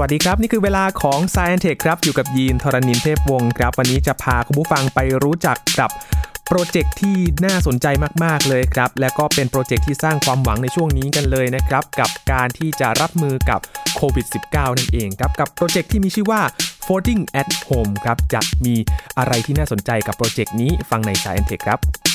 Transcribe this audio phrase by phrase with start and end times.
[0.00, 5.90] วัสดีครับ นี่คือเวลาของ s c i e n Tech ครับ อยู่กับยีนทรณินเทพวงศ์ครับ วันนี้จะพาคุณผู้ฟังไปรู้จักกับ
[6.46, 7.86] โปรเจกต์ที่น่าสนใจ
[8.24, 13.60] มาก ๆ เลยครับ และก็เป็นโปรเจกต์ที่สร้างความหวังในช่วงนี้กันเลยนะครับ กับการที่จะรับมือกับ
[13.96, 16.40] โควิด -19 นั่นเองครับ กับโปรเจกต์ที่มีชื่อว่า
[16.86, 18.74] Folding at Home ครับจะมี
[19.18, 22.09] อะไรที่น่าสนใจกับโปรเจกต์นี้ฟังใน s c i e n Tech ครับ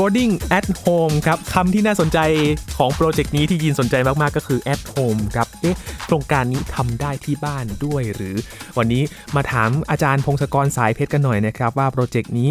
[0.00, 2.18] Folding at Home ครับคำที่น่าสนใจ
[2.78, 8.36] ของโปรเจกต์นี้ที่ยินสนใจมากๆก็คือ at home ครับเอ๊ะโครงการนี้ทำได้ที่บ้านด้วยหรือ
[8.78, 9.02] วันนี้
[9.36, 12.50] มาถามอาจารย์พงศกรสายเพชรกันหน่อยนะครับ ว่าโปรเจกต์นี้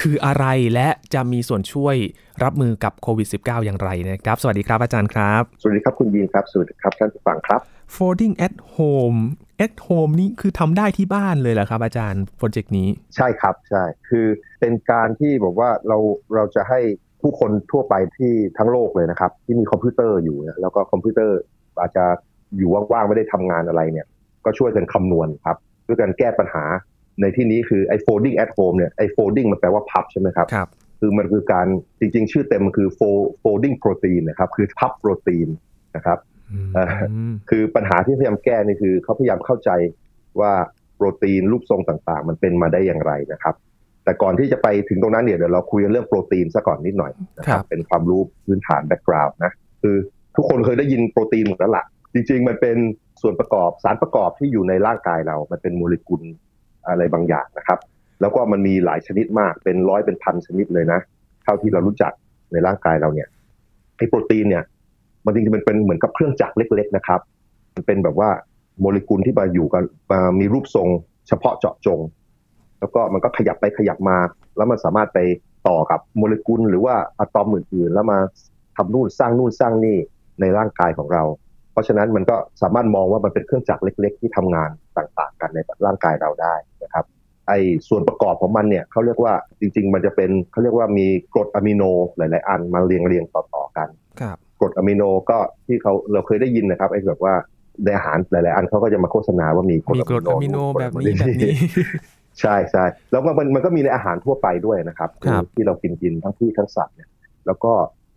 [0.00, 1.96] คืออะไรและจะมีส่วนช่วย
[2.42, 7.60] รับมือกับโควิด -19 อย่างไรนะครับ สวัสดีครับอาจารย์ครับ สวัสดีครับคุณยีนครับ สวัสดีครับท่านผู้ฟังครับ
[7.94, 9.20] Folding at Home
[9.64, 14.26] at Home นี่คือทำได้ที่บ้านเลยเหรอครับ อาจารย์โปรเจกต์นี้ ใช่ครับใช่ คือ
[14.60, 15.98] เป็นการที่บอกว่าเรา
[16.34, 16.80] เราจะให้
[17.22, 21.38] ผู้คนทั่วไปที่ทั้งโลกเลยนะครับ ที่มีคอมพิวเตอร์อยู่เนี่ยแล้วก็คอมพิวเตอร์
[21.80, 22.04] อาจจะ
[22.56, 24.06] อยู่ว่างๆไม่ได้ทำงานอะไรเนี่ย
[24.44, 26.64] ก็ช่วยกันคำนวณครับด้วยการแก้ปัญหา
[27.20, 30.68] ในที่นี้คือไอ้ folding at home เนี่ยไอ้ folding มันแปลว่าพับใช่ไหมครับครับ
[31.00, 31.66] คือมันคือการ
[32.00, 35.48] จริงๆ ชื่อเต็มมันคือ fold- folding protein นะครับ คือพับโปรตีน
[35.96, 36.33] นะครับเอ่อ
[37.50, 39.70] คือปัญหาที่พยายามแก้นี่คือเขาพยายามเข้าใจ
[40.40, 40.52] ว่า
[40.96, 43.54] โปรตีนรูปทรงต่างๆ มันเป็นมาได้อย่างไรนะครับ
[44.04, 49.96] แต่ก่อนที่จะไปถึงตรงนั้นเนี่ยเดี๋ยวเราคุยกันเรื่องโปรตีนซะก่อนนิดหน่อยนะคครัรับบเป็นความรู้พื้นฐานแบ็กกราวน์นะคือ
[50.36, 52.76] ทุกคนเคยได้ยินโปรตีนหมดแล้วล่ะจริง ๆ มันเป็น
[53.22, 56.22] ส่วนประกอบสารประกอบที่อยู่ในร่างกายเรา มันเป็นโมเลกุล
[56.88, 57.78] อะไรบางอย่างนะครับ
[58.20, 61.00] แล้วก็มันมีหลายชนิดมากเป็นร้อยเป็นพันชนิดเลยนะ
[61.44, 62.12] เท่าที่เรารู้จัก
[62.52, 63.28] ในร่างกายเราเนี่ย
[63.96, 64.64] ไอ้โปรตีนเนี่ย
[65.24, 67.20] มันจริงๆมันเป็นเหมือนกับเครื่องจักรเล็ก ๆ นะครับ
[67.74, 68.30] มันเป็นแบบว่า
[68.80, 70.88] โมเลกุลที่มาอยู่กันมามีรูปทรง
[71.28, 72.00] เฉพาะเจาะจง
[72.80, 74.18] แล้วก็มันก็ขยับไปขยับมา
[74.56, 75.18] แล้วมันสามารถไป
[75.68, 78.18] ต่อกับโมเลกุลหรือว่าอะตอมอื่นๆ แล้วมา
[78.76, 79.96] ทำนู่นสร้างนู่นสร้างนี่
[80.40, 81.22] ในร่างกายของเรา
[81.72, 87.04] เพราะฉะนั้นมันก็สามารถมองว่ามันเป็นเครื่องจักรเล็ก ๆ ที่ทำงานต่างๆ กันในร่างกายเราได้นะครับ
[87.48, 91.82] ไอ้ส่วนประกอบของมันเนี่ยเขาเรียกว่าจริง ๆ มันจะเป็นเขาเรียกว่ามีกรดอะมิโน
[92.16, 93.88] หลาย ๆ อันมาเรียงเรียงต่อๆกัน
[94.20, 94.38] ครับ
[94.84, 97.34] อะมิโนก็ที่เขาเราเคยได้ยินนะครับไอ้แบบว่า
[97.84, 101.52] ในอาหารหลายๆ อันเขาก็จะมาโฆษณาว่ามีกรดมีอะกรดอะมิโนแบบนี้แบบนี้
[102.40, 107.08] ใช่ใช่แล้วก็มันมันก็มีในอาหารทั่วไปด้วยนะครับครับ ที่เรากินกินทั้งพืชทั้งสัตว์เนี่ย
[107.46, 107.72] แล้วก็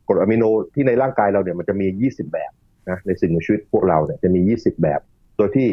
[0.08, 2.52] กรดอะมิโนที่ในร่างกายเราเนี่ยมันจะมี 20 แบบ
[2.90, 5.00] นะในสิ่งมีชีวิตพวกเราเนี่ยจะมี 20 แบบ
[5.38, 5.68] โดยที่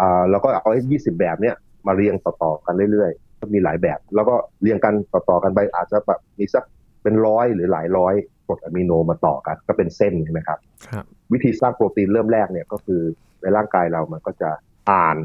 [0.00, 1.54] อ่าเราก็เอาไอ้20แบบเนี่ย
[1.86, 6.64] มาเรียงต่อๆกันเรื่อยๆก็มีหลายแบบ แล้วก็เรียงกันต่อๆกันไปอาจจะแบบมีสัก
[7.02, 8.14] เป็นร้อยหรือหลายร้อย
[8.48, 13.00] กรดอะมิโนมาต่อกัน ก็เป็นเส้นใช่ไหมครับครับ วิธีสร้างโปรตีนเริ่มแรกเนี่ยก็คือ
[13.42, 14.50] ในร่างกายเรามันก็จะ
[14.90, 15.16] อ่าน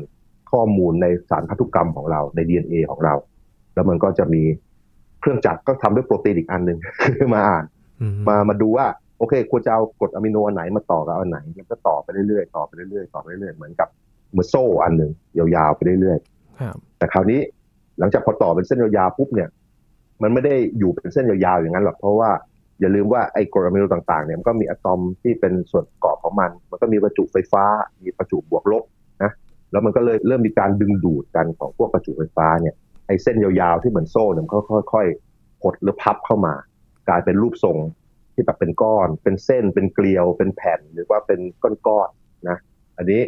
[0.52, 3.14] ข้อมูลในสารพันธุกรรมของเราใน DNA ของเรา
[3.74, 4.44] แล้วมันก็จะมี
[5.20, 7.66] เครื่องจักรก็ทำด้วยโปรตีนอีกอันหนึ่งคือมาอ่าน
[8.02, 13.90] อืมามาดูว่าโอเคควรจะเอากรดอะมิโนอันไหนมาต่อกับอันไหนแล้วก็ต่อไปเรื่อยๆต่อไปเรื่อยๆต่อไปเรื่อยๆเหมือนกับ
[14.32, 17.40] เหมือนโซ่อันหนึ่งยาวๆไปเรื่อยๆครับแต่คราวนี้
[18.00, 19.50] หลังจากพอต่อเป็นเส้นยาวๆปุ๊บเนี่ย
[20.22, 22.30] มันไม่ได้อยู่เป็นเส้นยาวๆอย่างนั้นหรอกเพราะว่า
[22.84, 27.64] อย่าลืมว่าไอ้กรดอะมิโนต่างๆเนี่ยมันก็มีอะตอมที่เป็นส่วนประกอบของมัน มันก็มีประจุไฟฟ้า
[28.04, 28.84] มีประจุบวกลบ
[29.24, 29.32] นะ
[29.72, 32.76] แล้วมันก็เลยเริ่มมีการดึงดูดกันของพวกประจุไฟฟ้าเนี่ย
[33.08, 34.60] ไอ้เส้นยาวๆที่เหมือนโซ่เนี่ยมันก็
[34.94, 36.54] ค่อยๆหดหรือพับเข้ามา
[37.08, 37.78] กลายเป็นรูปทรง
[38.34, 41.40] ที่แบบเป็นก้อน เป็นเส้นเป็นเกลียว เป็นแผ่นหรือว่าเป็น
[41.88, 42.58] ก้อนๆนะ
[42.98, 43.22] อันนี้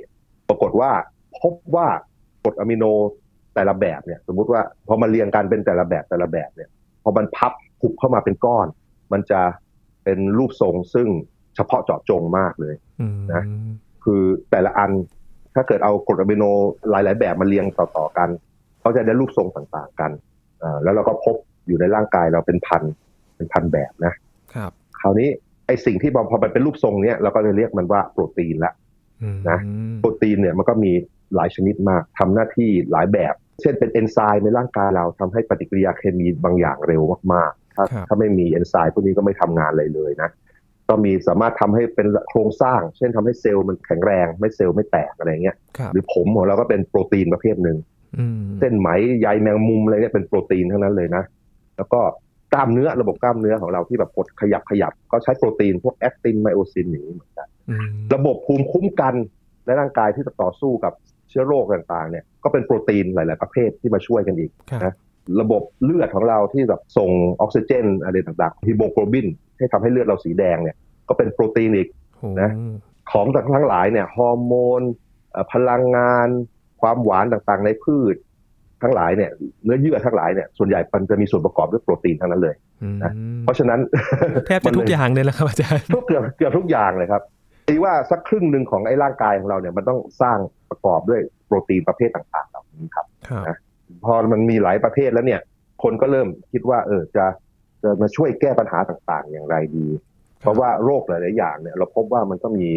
[0.50, 0.92] ปรากฏว่า
[1.40, 1.88] พบว่า
[2.44, 2.84] กรดอะมิโน
[3.56, 6.70] แต่ละแบบเนี่ยสมมุติว่าพอมาเรียงกันเป็นแต่ละแบบแต่ละแบบเนี่ย
[7.04, 8.68] พอมันพับหุบเข้ามาเป็นก้อน
[9.12, 9.42] มันจะ
[10.04, 11.08] เป็นรูปทรงซึ่ง
[11.56, 13.44] เฉพาะเจาะจงมากเลยอืมนะ
[14.04, 14.22] คือ
[14.52, 14.92] แต่ละอัน
[15.56, 16.44] ถ้าเกิดเอากรดอะมิโน
[16.90, 18.30] หลาย ๆ แบบมาเรียงต่อๆกัน
[18.80, 20.12] เขาจะได้รูปทรงต่างๆกัน
[20.64, 21.36] อ่าแล้วเราก็พบ
[21.68, 22.84] อยู่ในร่างกายเราเป็นพัน
[23.36, 24.14] เป็นพันแบบนะ
[24.54, 24.72] ครับ
[25.02, 25.30] คราวนี้
[25.68, 28.74] ไอสิ่งที่พอพอมันเป็นรูปทรงเนี้ยเราก็จะเรียกมันว่าโปรตีนละ
[29.24, 29.60] อืมนะ
[30.00, 30.92] โปรตีนเนี่ยมันก็มี
[31.36, 37.02] หลายชนิดมากทำหน้าที่หลายแบบ เช่นเป็นเอนไซม์ในร่างกายเราทำให้ปฏิกิริยาเคมีบางอย่างเร็ว
[37.34, 40.30] มากๆ ถ้าครับถ้าไม่มีเอนไซม์พวกนี้ก็ไม่ทำงานเลยเลยนะ
[40.90, 47.78] ก็มีสามารถทำให้เป็นโครงสร้าง เช่นทำให้เซลล์มันแข็งแรง ไม่เซลล์ไม่แตกอะไรเงี้ยครับหรือผมของเราก็เป็นโปรตีนประเภทหนึ่ง
[48.18, 48.90] อืมเส้นไหม
[49.20, 51.24] ใยแมงมุมอะไรเนี่ยเป็นโปรตีนทั้งนั้นเลยนะ
[51.78, 52.02] แล้วก็
[52.54, 59.14] กล้ามเนื้อระบบกล้ามเนื้อของเราที่แบบกดขยับขยับ ก็ใช้โปรตีนพวก actin myosin อย่างนี้เหมือนกันอืมระบบภูมิคุ้มกัน
[59.66, 60.94] ในร่างกายที่จะต่อสู้กับ
[61.30, 64.94] เชื้อโรคต่างๆ เนี่ยก็เป็นโปรตีนหลาย ๆ ประเภทที่มาช่วยกันอีกครับนะ
[65.42, 67.10] ระบบเลือดของเราที่แบบส่ง
[67.42, 69.28] ออกซิเจนอะไรต่างๆฮีโมโกลบิน
[69.58, 70.78] ให้ทำให้เลือดเราสีแดงเนี่ย
[71.08, 71.88] ก็เป็นโปรตีนอีก
[72.20, 72.50] โอ้นะ
[73.12, 74.82] ของต่างทั้งหลายเนี่ยฮอร์โมน
[75.32, 76.28] เอ่อพลังงาน
[76.82, 78.16] ความหวานต่างๆ ในพืช
[78.84, 79.32] ทั้งหลายเนี่ย
[79.64, 83.12] เนื้อเยื่อทั้งหลายเนี่ยส่วนใหญ่มันจะมีส่วนประกอบด้วยโปรตีนทั้งนั้นเลยอืมนะ
[83.44, 83.80] เพราะฉะนั้น
[84.48, 87.22] แทบจะทุกอย่างเลยแล้วครับอาจารย์ทุกเกือบเกือบทุกอย่างเลยครับ
[87.68, 90.38] ตีว่าสักครึ่งหนึ่งของไอ้ร่างกายของเราเนี่ยมันต้องสร้าง
[90.70, 93.58] ประกอบด้วยโปรตีนประเภทต่างๆเหล่านี้ครับครับนะ
[94.04, 95.42] พอมันมีหลายประเภทแล้วเนี่ย
[95.84, 97.26] คนก็เริ่มคิดว่า เออจะ
[97.84, 99.88] จะมาช่วยแก้ปัญหาต่างๆ อย่างไรดี
[100.40, 102.70] เพราะว่าโรคหลายๆอย่างเนี่ย เราพบว่ามันก็มี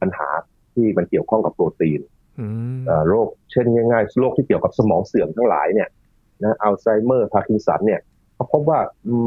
[0.00, 0.28] ปัญหา
[0.74, 2.00] ที่มันเกี่ยวข้องกับโปรตีน
[2.40, 2.46] อื
[2.76, 5.88] มเอ่อโรคเช่นง่ายๆโรคที่เกี่ยวกับสมองเสื่อมทั้งหลายเนี่ย
[6.42, 8.00] นะอัลไซเมอร์พาร์กินสันเนี่ย
[8.34, 8.80] เขาพบว่า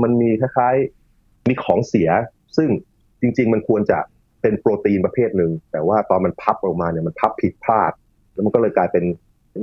[0.03, 2.09] มันมีคล้ายๆมีของเสีย
[2.57, 2.69] ซึ่ง
[3.21, 3.99] จริง ๆ มันควรจะ
[4.41, 7.91] เป็นโปรตีนประเภทหนึ่งแต่ว่าตอนมันพับออกมาเนี่ยมันพับผิดพลาด
[8.31, 9.03] แล้วมันก็เลยกลายเป็น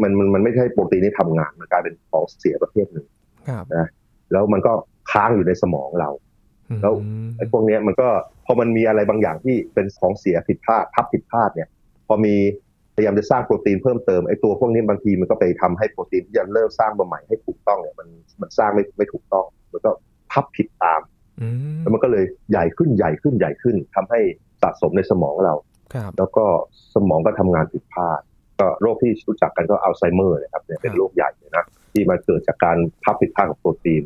[0.02, 3.06] มันมันมันไม่ใช่โปรตีนที่ทำงานมันกลายเป็นของเสียประเภทหนึ่ง
[3.48, 3.64] ครับ
[4.32, 4.72] แล้วมันก็
[5.10, 6.10] ค้างอยู่ในสมองเรา
[6.82, 8.08] แล้วอืมไอ้พวกเนี้ยมันก็
[8.46, 11.68] พอมันมีอะไรบางอย่างที่เป็นของเสียผิดพลาดพับผิดพลาดเนี่ย
[12.08, 12.34] พอมี
[12.94, 18.08] พยายามจะสร้างโปรตีนเพิ่มเติมไอ้ตัวพวกนี้บางทีมันก็ไปทำให้โปรตีนที่จะเริ่มสร้างมาใหม่ให้ถูกต้องเนี่ยมัน
[18.40, 19.90] มันสร้างไม่ไม่ถูกต้องมันก็
[20.32, 21.00] พับผิดตาม
[21.40, 24.20] อืมแล้วมันก็เลยใหญ่ขึ้นใหญ่ขึ้นใหญ่ขึ้นทำให้
[24.62, 25.54] สะสมในสมองเรา
[25.94, 26.44] ครับแล้วก็
[26.94, 28.20] สมองก็ทำงานผิดพลาด
[28.60, 34.02] ก็โรคที่รู้จักกันก็อัลไซเมอร์นะครับเนี่ยเป็นโรคใหญ่เลยนะที่มันเกิดจากการพับผิดพลาดของโปรตีน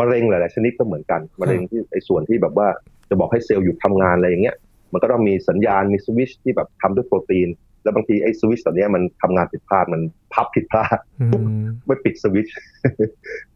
[0.00, 2.68] มะเร็งหลายๆชนิดก็เหมือนกันมะเร็งที่ไอ้ส่วนที่แบบว่า
[3.08, 4.56] จะบอกให้เซลล์หยุดทำงานอะไรอย่างเงี้ย
[4.92, 7.48] มันก็ต้องมีสัญญาณมีสวิตชที่แบบทำด้วยโปรตีน
[7.82, 10.02] แล้วบางทีไอ้สวิตชตัวเนี้ยมันทำงานผิดพลาดมัน
[10.34, 11.46] พับผิดพลาดอืม
[11.86, 12.48] ไม่ปิดสวิตช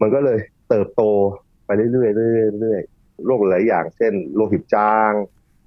[0.01, 0.39] มันก็เลย
[0.69, 1.03] เติบโต
[1.67, 5.13] ไปเรื่อยๆเรื่อยๆเรื่อยๆโรคหลายอย่าง เช่นโลหิตจาง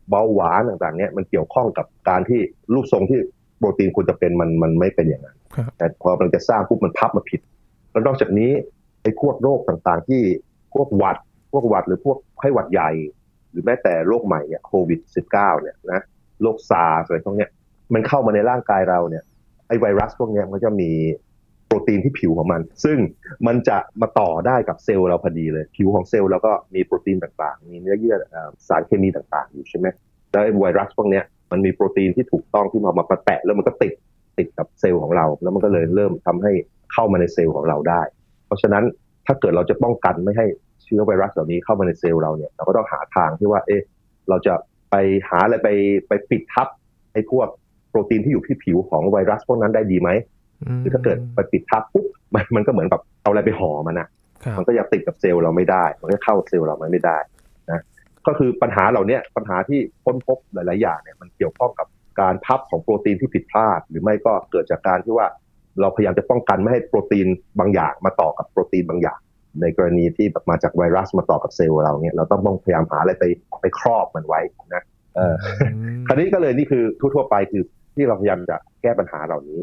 [0.09, 2.41] เบาหวานต่างๆ เนี่ยมันเกี่ยวข้องกับการที่
[2.73, 3.19] รูปทรงที่
[3.59, 7.41] โปรตีนควรจะเป็นมันมันไม่เป็นอย่างนั้นครับแต่พอมันจะสร้างปุ๊บมันพับมาผิด
[7.91, 8.51] แล้วนอกจากนี้
[9.03, 10.21] ไอ้พวกโรคต่างๆ ที่
[10.73, 11.17] พวกหวัด
[11.51, 12.91] พวกหวัดหรือพวกไข้หวัดใหญ่
[13.51, 14.99] หรือแม้แต่โรคใหม่เนี่ยโควิด
[15.31, 16.01] -19 เนี่ยนะ
[16.41, 17.49] โรคซาร์อะไรพวกเนี้ย
[17.93, 19.23] มันเข้ามาในร่างกายเราเนี่ย
[19.67, 20.91] ไอ้ไวรัสพวกเนี้ยมันจะมี
[21.67, 22.97] โปรตีนที่ผิวของมัน ซึ่ง
[23.47, 29.87] มันจะมาต่อได้กับเซลล์เราพอดีเลย ผิวของเซลล์เราก็มีโปรตีนต่างๆ มีเนื้อเยื่อเอ่อสารเคมีต่างๆ อยู่ใช่ไหม
[30.31, 33.93] แล้วไอ้ไวรัสพวกเนี้ย มันมีโปรตีนที่ถูกต้องที่มามาแตะแล้วมันก็ติด
[34.37, 36.51] ติดกับเซลล์ของเรา แล้วมันก็เลยเริ่มทำให้
[36.93, 38.01] เข้ามาในเซลล์ของเราได้
[38.45, 38.83] เพราะฉะนั้น
[39.25, 40.45] ถ้าเกิดเราจะป้องกันไม่ให้
[40.83, 43.81] เชื้อไวรัสเหล่านี้เข้ามาในเซลล์เราเนี่ยเราก็ต้องหาทางที่ว่าเอ๊ะ
[44.29, 44.53] เราจะ
[44.91, 44.95] ไป
[45.29, 45.69] หาอะไรไป
[46.07, 46.67] ไปปิดทับ
[47.13, 47.47] ไอ้พวก
[47.89, 50.09] โปรตีนที่อยู่ที่ผิวของไวรัสพวกนั้นได้ดีไหม
[50.79, 54.07] หรือถ้าเกิดไปปิดทับปุ๊บมันมันก็เหมือนกับเอาอะไรไปห่อมันนะ
[54.43, 57.38] ครับมันก็ยังติดกับเซลล์เราไม่ได้ มันก็เข้าเซลล์เราไม่ได้นะ
[58.27, 61.87] ก็คือปัญหาเหล่าเนี้ยปัญหาที่ค้นพบหลาย ๆ อย่างเนี่ยมันเกี่ยวข้องกับ
[62.21, 65.27] การพับของโปรตีนที่ผิดพลาด หรือไม่ก็เกิดจากการที่ว่า
[65.81, 67.27] เราพยายามจะป้องกันไม่ให้โปรตีน
[67.59, 69.19] บางอย่างมาต่อกับโปรตีนบางอย่าง
[69.61, 73.23] ในกรณีที่แบบมาจากไวรัสมาต่อกับเซลล์เราเนี่ยเราต้องต้องพยายามหาอะไรไป
[73.61, 74.41] ไปครอบมันไว้
[74.75, 74.83] นะ
[75.15, 75.35] เออ
[75.97, 77.63] มคราวนี้ก็เลยนี่คือทั่วๆไปคือ
[77.95, 79.59] ที่เราพยายามจะแก้ปัญหาเหล่านี้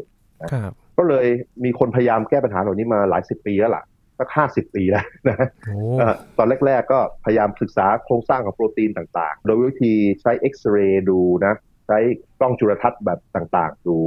[0.53, 1.25] ครับก็เลย
[1.63, 3.83] มีคนพยายามแก้ปัญหาเหล่านี้มาหลายสิบปีแล้วล่ะ
[4.19, 11.53] สักห้าสิบปีแล้วนะโอ้เอ่อตอนแรก ๆ ก็พยายามศึกษาโครงสร้างของโปรตีนต่างๆ โดยวิธีใช้เอ็กซเรย์ดูนะ
[11.87, 11.97] ใช้
[12.39, 13.97] กล้องจุลทรรศน์แบบต่างๆ ดู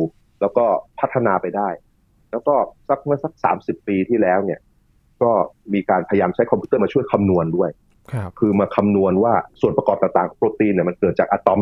[0.41, 0.65] แล้วก็
[1.01, 1.69] พัฒนาไปได้
[2.31, 2.55] แล้วก็
[2.89, 4.61] สักเมื่อสักสามสิบปีที่แล้วเนี่ย
[5.23, 5.33] ก็
[5.73, 7.71] มีการพยายามใช้คอมพิวเตอร์มาช่วยคำนวณด้วย
[8.13, 11.61] ครับคือมาคำนวณว่าส่วนประกอบต่างๆของโปรตีนเนี่ยมันเกิดจากอะตอม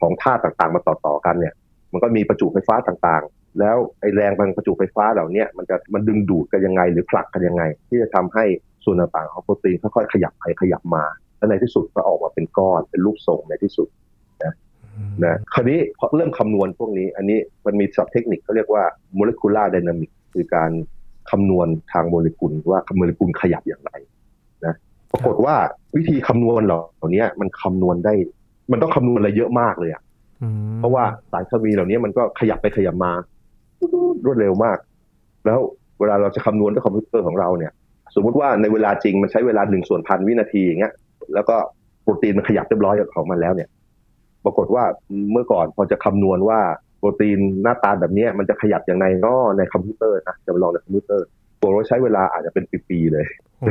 [0.00, 1.54] ของธาตุต่างๆ มาต่อๆกันเนี่ย
[1.92, 8.44] มันก็มีประจุไฟฟ้าต่างๆ แล้วไอแรงพลังประจุไฟฟ้าเหล่าเนี้ยมันจะมันดึงดูดกันยังไง หรือผลักกันยังไง ที่จะทำให้
[8.84, 11.04] ส่วนต่างๆของโปรตีนค่อยๆขยับไปขยับมา
[11.36, 13.88] แล้วในที่สุดก็ออกมาเป็นก้อนเป็นรูปทรงในที่สุด
[14.44, 18.84] นะคราวนี้พอเริ่มคำนวณพวกนี้ อันนี้มันมีศัพท์เทคนิคเขาเรียกว่า
[19.18, 20.70] molecular dynamics คือการ
[21.30, 23.92] คำนวณทางโมเลกุลว่าโมเลกุลขยับอย่างไร
[24.66, 24.74] นะ
[25.12, 25.54] ปรากฏว่า
[25.96, 28.14] วิธีคำนวณเหล่านี้มันคำนวณได้
[28.72, 30.02] มันต้องคำนวณอะไรเยอะมากเลยอะ
[30.42, 33.12] อืมเพราะว่าสารเคมีเหล่านี้มันก็ขยับไปขยับมา
[34.26, 34.78] รวดเร็วมาก
[35.46, 35.58] แล้ว
[36.00, 37.72] เวลาเราจะคำนวณด้วยคอมพิวเตอร์ของเราเนี่ย
[38.14, 40.92] สมมุติว่าในเวลาจริงมันใช้เวลาหนึ่งส่วนพันวินาทีอย่างเงี้ย
[41.34, 41.56] แล้วก็
[42.02, 43.68] โปรตีนมันขยับเรียบร้อยของมันแล้วเนี่ย
[44.44, 44.84] ปรากฏว่า
[45.32, 46.60] เมื่อก่อนพอจะคำนวณว่า
[46.98, 51.26] โปรตีนหน้าตาแบบเนี้ยมันจะขยับอย่างไรก็ในคอมพิวเตอร์นะจะลองในคอมพิวเตอร์
[51.60, 53.26] ตัวเราใช้เวลาอาจจะเป็นปีๆเลย
[53.58, 53.68] โอ้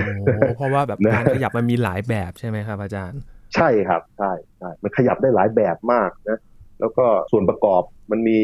[0.58, 3.20] เพราะว่าแบบนะการขยับมันมีหลายแบบใช่ไหมครับอาจารย์
[3.56, 6.40] ใช่ครับใช่ใช่มันขยับได้หลายแบบมากนะ
[6.80, 8.40] แล้วก็ส่วนประกอบมันมี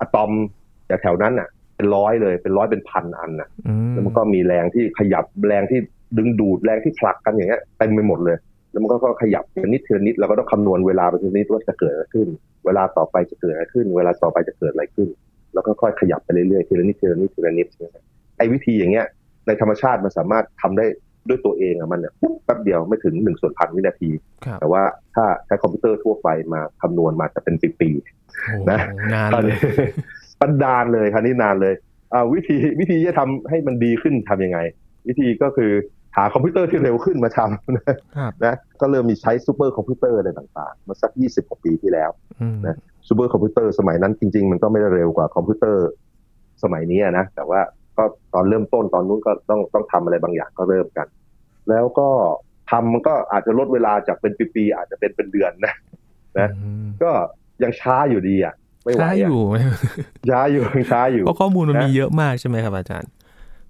[0.00, 0.30] อะตอม
[0.90, 5.78] จากแถวนั้นน่ะ เป็นร้อยเลยเป็นร้อยเป็นพันอันน่ะอืมแล้วมันก็มีแรงที่ขยับแรงที่
[6.18, 8.36] ดึงดูดแรงที่ผลักกันอย่างเงี้ยเต็มไปหมดเลย
[8.70, 12.28] แล้วมันก็ก็ขยับทีละนิดทีละนิดเราก็ต้องคำนวณเวลาไปทีละนิดว่าจะเกิดอะไรขึ้น
[12.66, 15.08] เวลาต่อไปจะเกิดอะไรขึ้น เวลาต่อไปจะเกิดอะไรขึ้น
[15.54, 18.02] แล้วก็ค่อยขยับไปเรื่อยๆทีละนิดทีละนิดทีละนิดใช่ไหมครับ
[18.38, 19.06] ไอ้วิธีอย่างเงี้ย
[19.46, 20.86] ในธรรมชาติมันสามารถทำได้
[21.28, 24.10] ด้วยตัวเองอะมันเนี่ยปุ๊บแป๊บเดียวไม่ถึงหนึ่งส่วนพันวินาที
[24.44, 24.82] ครับแต่ว่า
[25.14, 28.78] ถ้าใช้คอมพิวเตอร์ทั่วไปมาคำนวณมาจะเป็นปีๆโอ้นะ
[29.14, 29.56] นานเลยคราวเลนี้
[30.38, 31.74] ยปันดานเลยคราวนี้นานเลย
[32.12, 34.58] อ่าวิธีวิธีจะทำให้มันดีขึ้นทำยังไง
[35.08, 35.72] วิธีก็คือ
[36.16, 42.76] หาคอมพิวเตอร์ที่เร็วขึ้นมาทำนะครับนะก็เริ่มมีใช้ซูเปอร์คอมพิวเตอร์อะไรต่างๆ มาสักยี่สิบกว่าปีที่แล้วอืมนะ
[43.08, 45.88] ซูเปอร์คอมพิวเตอร์สมัยนั้นจริง ๆ มันก็ไม่ได้เร็วกว่าคอมพิวเตอร์
[46.62, 47.60] สมัยนี้นะแต่ว่า
[47.96, 48.04] ก็
[48.34, 51.06] ตอนเริ่มต้นตอนนู้นก็ต้องต้องทำอะไรบางอย่างก็เริ่มกัน
[51.70, 52.08] แล้วก็
[52.70, 55.74] ทำมันก็อาจจะลดเวลาจากเป็นปีๆอาจจะเป็นเป็นเดือนนะ
[56.38, 57.10] นะอืมก็
[57.62, 58.54] ยังช้าอยู่ดีอะ
[58.88, 59.40] ไม่ไหวช้าอะอยู่
[60.30, 63.10] ช้าอยู่ยังช้าอยู่เพราะข้อมูลมันนะมีเยอะมากใช่ไหมครับอาจารย์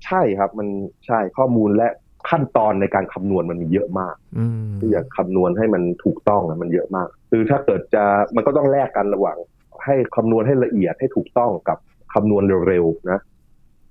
[0.06, 0.68] ใช่ครับมัน
[1.06, 1.88] ใช่ข้อมูลและ
[2.30, 8.04] ขั้นตอนในการคำนวณมันมีเยอะมากอืมที่จะคำนวณให้มันถูกต้องอะมันเยอะมาก คือถ้าเกิดจะ
[8.36, 9.36] มันก็ต้องแลกกันระหว่าง
[9.84, 11.78] ให้คำนวณให้ละเอียดให้ถูกต้องกับ
[12.14, 13.18] คำนวณเร็วๆนะ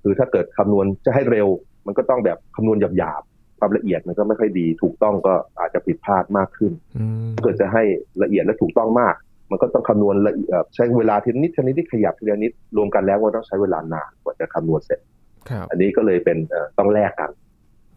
[0.02, 1.48] คือถ้าเกิดคำนวณจะให้เร็ว
[1.86, 7.82] มันก็ต้องแบบคำนวณหยาบๆความละเอียดมันก็ไม่ค่อยดี ถูกต้องก็อาจจะผิดพลาดมากขึ้นอืมถ้าเกิดจะให้
[8.22, 9.14] ละเอียดและถูกต้องมาก
[9.50, 15.00] มันก็ต้องคำนวณละเอียดใช้เวลาทีละนิดทีละนิดที่ขยับทีละนิดรวมกันแล้วก็ต้องใช้เวลานานกว่าจะคำนวณเสร็จ
[15.50, 17.30] ครับอันนี้ก็เลยเป็นเอ่อต้องแลกกัน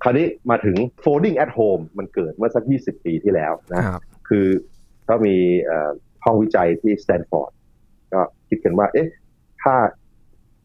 [0.04, 4.48] คราวนี้มาถึง folding at home มันเกิดเมื่อสัก 20 ปีที่แล้วนะครับคือ
[5.10, 5.92] ก็มีเอ่อ
[6.24, 7.52] ห้องวิจัยที่สแตนฟอร์ด
[8.14, 9.08] ก็คิดกันว่า เอ๊ะ
[9.64, 9.76] ถ้า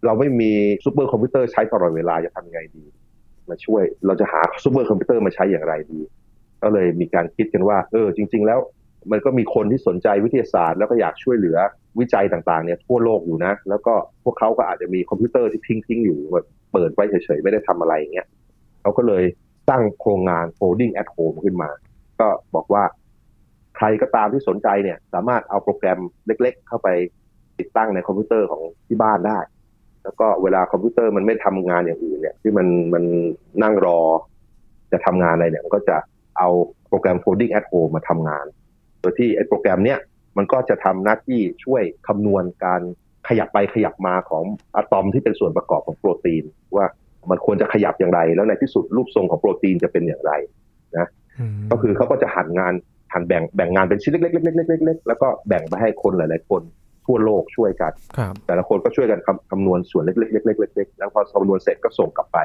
[0.05, 0.53] เราไม่มี
[0.85, 2.85] ซูเปอร์คอมพิวเตอร์ใช้ตลอดเวลาจะทำยังไงดี
[3.49, 6.01] มาช่วยเราจะหาซูเปอร์คอมพิวเตอร์มาใช้อย่างไรดี
[6.63, 8.59] ก็เลยมีการคิดกันว่า เออ จริง ๆ แล้ว
[9.13, 11.59] มันก็มีคนที่สนใจวิทยาศาสตร์ แล้วก็อยากช่วยเหลือ
[12.01, 13.95] วิจัยต่างๆเนี่ยทั่วโลกอยู่นะ แล้วก็
[14.25, 18.27] พวกเขาก็อาจจะมีคอมพิวเตอร์ที่ทิ้งๆอยู่แบบเปิดไว้เฉยๆไม่ได้ทำอะไรอย่างเงี้ย
[18.83, 19.25] เขาก็เลย
[19.71, 21.71] ตั้งโครงงาน folding at home ขึ้นมา
[22.21, 22.85] ก็บอกว่า
[23.77, 26.89] ใครก็ตามที่สนใจเนี่ย สามารถเอาโปรแกรมเล็ก ๆ เข้าไป
[27.59, 29.39] ติดตั้งในคอมพิวเตอร์ของที่บ้านได้
[30.05, 33.05] แล้วก็เวลาคอมพิวเตอร์มันไม่ทำงานอย่างอื่นเนี่ย ที่มันมัน
[33.63, 34.01] นั่งรอ
[34.93, 35.97] จะทำงานอะไรเนี่ยมันก็จะ
[36.39, 36.49] เอา
[36.89, 38.47] โปรแกรม folding at home มาทำงาน
[39.07, 39.99] โดยที่ไอ้โปรแกรมเนี้ย
[40.37, 42.83] มันก็จะทำหน้าที่ช่วยคำนวณการ
[43.29, 44.45] ขยับไปขยับมาของ
[44.77, 46.45] อะตอมที่เป็นส่วนประกอบของโปรตีน
[46.77, 46.87] ว่า
[47.31, 50.33] มันควรจะขยับอย่างไร แล้วในที่สุดรูปทรงของโปรตีนจะเป็นอย่างไร
[51.61, 52.75] มก็คือเขาก็จะหันงาน
[53.13, 56.63] หันแบ่งแบ่งงานเป็นชิ้นเล็กๆๆๆๆๆแล้วก็แบ่งไปให้คนหลาย ๆ คน
[57.07, 62.39] ทั่วโลกช่วยกันครับแต่ละคนก็ช่วยกันคำคำนวณส่วนเล็กๆเล็กๆเล็กๆแล้วพอคำนวณเสร็จก็ส่งกลับไป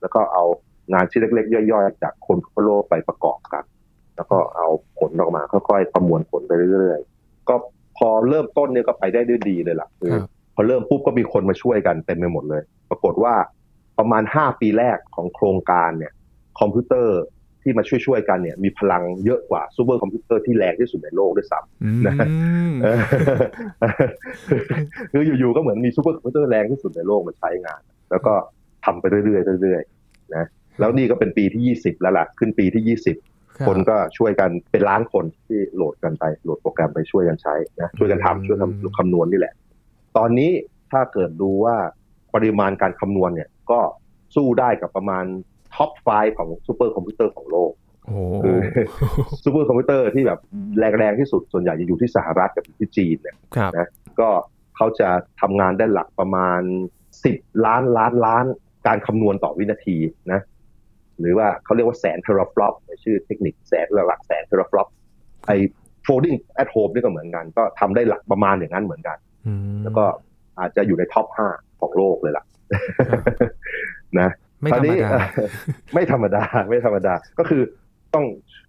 [0.00, 0.44] แล้วก็เอา
[0.92, 3.64] งานชิ้นเล็กๆย่อยๆ จากคนทั่วโลกไปประกอบกัน
[4.16, 4.68] แล้วก็เอา
[4.98, 7.54] ผลออกมาค่อยๆประมวลผลไปเรื่อยๆ ก็
[7.98, 13.34] พอเริ่มต้นเนี่ยก็ไปได้ด้วยดีเลยล่ะคือครับพอเริ่มปุ๊บก็มีคนมาช่วยกันเต็มไปหมดเลย ปรากฏว่า
[13.98, 16.12] ประมาณห้าปีแรกของโครงการเนี่ย
[16.60, 17.20] คอมพิวเตอร์
[17.62, 22.14] ที่มาช่วยๆกันเนี่ยมีพลังเยอะกว่าซูเปอร์คอมพิวเตอร์ที่แรงที่สุดในโลกด้วยซ้ำอืมนะ
[22.82, 22.98] เออ
[25.12, 27.80] คืออยู่ๆก็เหมือนมีซูเปอร์คอมพิวเตอร์แรงที่สุดในโลกมาใช้งาน
[28.10, 28.32] แล้วก็
[28.84, 30.44] ทำไปเรื่อยๆเรื่อยๆนะ
[30.80, 33.35] แล้วนี่ก็เป็นปีที่ยี่สิบแล้วล่ะ ขึ้นปีที่ยี่สิบครับ
[33.66, 39.54] คนก็ช่วยกันเป็นล้านคนที่โหลดกันไปโหลดโปรแกรมไปช่วยกันใช้นะช่วยกันทำช่วยทำคำนวณนี่แหละ
[40.16, 40.50] ตอนนี้
[40.92, 41.76] ถ้าเกิดดูว่า
[42.34, 43.80] ปริมาณการคำนวณเนี่ยก็
[44.34, 45.24] สู้ได้กับประมาณ
[45.74, 47.72] top 5ของซูเปอร์คอมพิวเตอร์ของโลก
[48.04, 48.58] โอ้โหคือ
[49.44, 50.40] ซูเปอร์คอมพิวเตอร์ที่แบบ
[50.78, 53.88] แรงๆที่สุดส่วนใหญ่จะอยู่ที่สหรัฐกับที่จีนเนี่ยครับนะ
[54.20, 54.28] ก็
[54.76, 55.08] เขาจะ
[55.40, 56.60] ทำงานได้หลักประมาณ
[57.12, 58.44] 10ล้านล้านล้าน
[58.86, 59.96] การคำนวณต่อวินาที
[60.32, 60.40] นะ
[61.20, 64.88] หรือว่าเขาเรียกว่าแสน teraflop ชื่อเทคนิคแสนหลักแสน teraflop
[65.46, 65.56] ไอ้
[66.06, 70.04] folding at home นี่ก็เหมือนกัน ก็ทำได้หลักประมาณอย่างนั้นเหมือนกันอืมแล้วก็
[70.58, 72.44] อาจจะอยู่ใน top 5ของโลกเลยล่ะ
[74.20, 74.28] นะ
[74.60, 75.50] ไม่คธรารวมนี้ดาเอ่อ
[75.94, 77.62] ไม่ธรรมดา ไม่ธรรมดา ก็คือ
[78.14, 78.24] ต้อง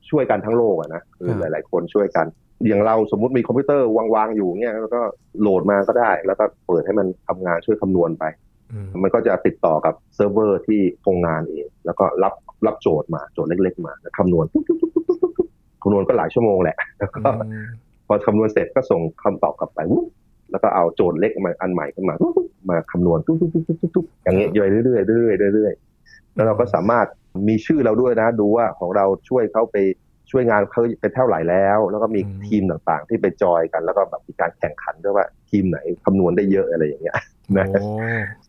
[0.09, 2.25] ช่วยกันทั้งโลกอะนะคือครับหลาย ๆ คนช่วยกัน
[2.67, 5.01] อย่างเราสมมุติมีคอมพิวเตอร์วางๆอยู่เนี่ยแล้วก็
[5.41, 8.46] โหลดมาก็ได้ แล้วก็เปิดให้มันทำงานช่วยคำนวณไปอื
[8.85, 12.33] มมันก็จะติดต่อกับเซิร์ฟเวอร์ที่โครงงานเอง แล้วก็รับ
[12.65, 17.67] รับโจทย์มาโจทย์เล็ก ๆ มาแล้วคำนวณตุ๊บๆๆๆๆคำนวณก็หลายชั่วโมงแหละแล้วก็อืม
[18.07, 20.05] พอคำนวณเสร็จก็ส่งคำตอบกลับไปวุ๊บ
[20.51, 22.33] แล้วก็เอาโจทย์เล็กมาอันใหม่ขึ้นมาวุ๊บ
[22.69, 27.07] มาคำนวณตุ๊บตุ๊บตุ๊บตุ๊บตุ๊บอย่างเงี้ยย่อยเรื่อยๆเรื่อยๆเรื่อยๆแล้วเราก็สามารถ
[27.47, 29.77] มีชื่อเราด้วยนะ ดูว่าของเราช่วยเขาไป
[30.31, 37.15] ช่วยงานเขาเป็นเท่าไหร่แล้ว แล้วก็มีทีมต่างๆ ที่ไปจอยกัน แล้วก็แบบมีการแข่งขันด้วยว่า ทีมไหนคำนวณได้เยอะอะไรอย่างเงี้ย
[37.57, 37.79] นะโอ้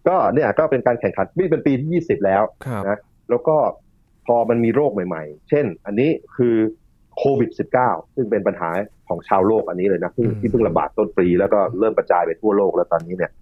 [0.09, 2.99] ก็เนี่ยก็เป็นการแข่งขันนี่เป็นปีที่ 20 แล้วครับนะ
[3.31, 3.57] แล้วก็
[4.27, 6.57] พอมันมีโรคใหม่ๆ เช่น อันนี้คือ
[7.19, 7.51] โควิด
[7.83, 8.71] -19 ซึ่งเป็นปัญหา
[9.09, 13.33] ของชาวโลกอันนี้เลยนะเพิ่งอืมที่เพิ่งระบาดต้นปีแล้วก็เริ่มกระจายไปทั่วโลกแล้วตอนนี้เนี่ย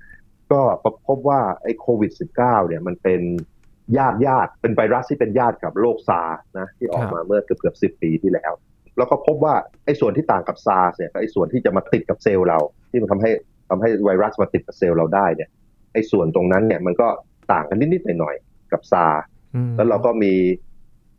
[0.52, 0.60] ก็
[1.08, 3.20] พบว่าไอ้โควิด -19 เนี่ยมันเป็น
[3.98, 8.52] ญาติญาติเป็นไวรัสที่เป็นญาติกับโรคซาร์นะที่ออกมาเมื่อเกือบเกือบสิบปีที่แล้ว
[8.98, 12.58] แล้วก็พบว่าไอ้ส่วนที่ต่างกับซาร์เนี่ยกับไอ้ส่วนที่จะมาติดกับเซลล์เรา
[12.90, 13.30] ที่มันทำให้
[13.68, 15.50] ทำให้ไวรัสมาติดกับเซลล์เราได้เนี่ย
[15.92, 17.08] ไอ้ส่วนตรงนั้นเนี่ยมันก็
[17.52, 19.22] ต่างกันนิดๆหน่อยๆกับซาร์
[19.54, 20.34] อืมแล้วเราก็มี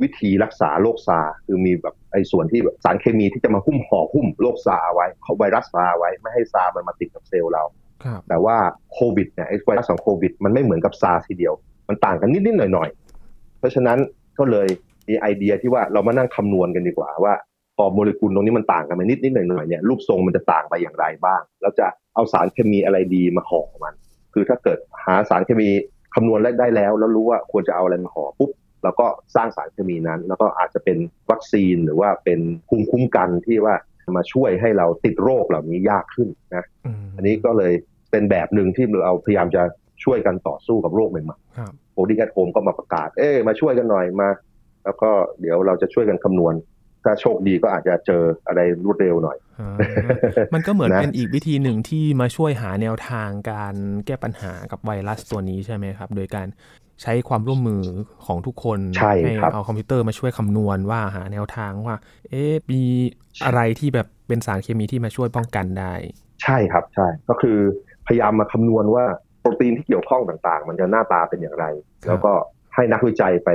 [0.01, 7.63] วิธีรักษาโรคซาร์คือมีแบบไอ้ส่วนที่แบบสารเคมีที่จะมาหุ้มห่อหุ้มโรคซาร์ไว้เขาไวรัสซาร์ไว้ไม่ให้ซาร์มันมาติดกับเซลล์เรา
[8.03, 8.57] ครับแต่ว่า
[8.93, 11.53] โควิดเนี่ยไอ้ไวรัสของโควิด มันไม่เหมือนกับซาร์ทีเดียว
[11.87, 13.97] มันต่างกันนิดๆหน่อยๆ เพราะฉะนั้น
[14.39, 14.67] ก็เลย
[15.07, 17.33] มีไอเดียที่ว่าเรามานั่งคำนวณกันดีกว่าว่า
[17.77, 23.93] พอโมเลกุลตรงนี้มันต่างกันไปนิดๆหน่อยๆเนี่ยรูปทรงมันจะต่างไปอย่างไรบ้าง แล้วจะเอาสารเคมีอะไรดีมาห่อมัน
[24.33, 25.69] คือถ้าเกิดหาสารเคมี
[26.15, 28.51] คำนวณได้แล้ว แล้วรู้ว่าควรจะเอาอะไรมาห่อปุ๊บ
[28.83, 30.97] เราก็สร้างสารเคมีนั้น แล้วก็อาจจะเป็น
[31.31, 33.75] วัคซีนหรือว่าเป็นภูมิคุ้มกันที่ว่า
[34.17, 36.65] มาช่วยให้เราติดโรคเหล่านี้ยากขึ้นนะ
[37.05, 37.73] มอันนี้ก็เลย
[38.11, 39.63] เป็นแบบหนึ่งที่เราพยายามจะ
[40.03, 41.21] ช่วยกันต่อสู้กับโรคใหม่
[41.57, 44.29] ครับๆโอดิแอทโฮมก็มาประกาศ เอ๊ะมาช่วยกันหน่อยมา
[44.85, 46.53] แล้วก็เดี๋ยวเราจะช่วยกันคำนวณ
[47.03, 49.75] ถ้าโชคดีก็อาจจะเจออะไรรวดเร็วหน่อยอ่า
[50.53, 53.75] มันก็เหมือนนะเป็นอีกวิธีหนึ่งที่มาช่วยหาแนวทางการ
[54.05, 56.47] แก้ปัญหากับไวรัสตัวนี้ใช่ไหมครับ โดยการ
[57.01, 57.83] ใช้ความร่วมมือ
[58.25, 61.95] ของทุกคนใช่ครับเอาคอมพิวเตอร์มาช่วยคำนวณว่าหาแนวทางว่า
[62.29, 62.81] เอ๊ะมี
[63.45, 65.93] อะไรที่แบบเป็นสารเคมีที่มาช่วยป้องกันได้
[66.43, 67.57] ใช่ครับใช่ก็คือ
[68.07, 69.05] พยายามมาคำนวณว่า
[69.41, 71.65] โปรตีนที่เกี่ยวข้องต่างๆ มันจะหน้าตาเป็นอย่างไร
[72.03, 72.33] ครับแล้วก็
[72.75, 73.49] ให้นักวิจัยไป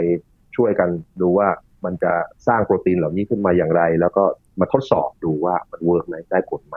[0.57, 0.89] ช่วยกัน
[1.21, 1.49] ดูว่า
[1.85, 2.13] มันจะ
[2.47, 4.25] สร้างโปรตีนเหล่านี้ขึ้นมาอย่างไร แล้วก็
[4.61, 6.77] มาทดสอบดูว่ามัน work ไหมได้ผลไหม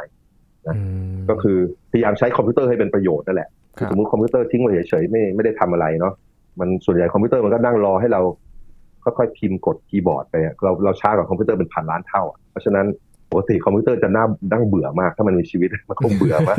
[0.68, 0.82] นะอื
[1.16, 1.58] มก็คือ
[1.92, 6.14] พยายามใช้คอมพิวเตอร์ให้เป็นประโยชน์นั่นแหละครับสมมติคอมพิวเตอร์ทิ้งไว้เฉยๆไม่ไม่ได้ทำอะไรเนาะ
[6.60, 8.22] มันส่วนใหญ่คอมพิวเตอร์มันก็นั่งรอให้เรา
[9.04, 12.86] ค่อยๆพิมพ์กดคีย์บอร์ดไปอะเราเราช้ากว่าคอมพิวเตอร์เป็นพันล้านเท่าอะเพราะฉะนั้น
[13.32, 16.58] ปกติคอมพิวเตอร์จะน่านั่งเบื่อมาก ถ้ามันมีชีวิตมันคงเบื่อมาก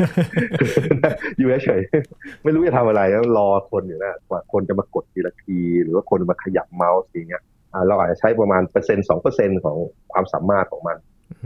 [1.37, 7.56] อยู่เฉยๆไม่รู้จะทำอะไรแล้วรอคนอยู่นะกว่าคนจะมากดทีละที หรือว่าคนมาขยับเมาส์อย่างเงี้ยอ่า
[7.87, 9.77] เราอาจจะใช้ประมาณเปอร์เซ็นต์สองเปอร์เซ็นของ
[10.11, 10.97] ความสามารถของมัน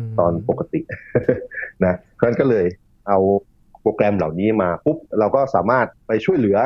[0.09, 0.81] มตอนปกติ
[1.85, 2.65] นะเพราะฉะนั้นก็เลย
[3.07, 3.19] เอา
[3.81, 6.57] โปรแกรมเหล่านี้มาปุ๊บเราก็สามารถไปช่วยเหลือ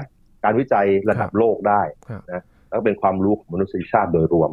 [0.44, 4.52] การวิจัยระดับโลกได้ครับนะแล้วเป็นความรู้ของมนุษยชาติโดยรวม